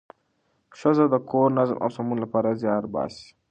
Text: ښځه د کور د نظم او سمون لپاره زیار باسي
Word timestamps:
ښځه 0.79 1.05
د 1.13 1.15
کور 1.29 1.47
د 1.51 1.55
نظم 1.57 1.77
او 1.83 1.89
سمون 1.95 2.17
لپاره 2.23 2.57
زیار 2.61 2.83
باسي 2.93 3.27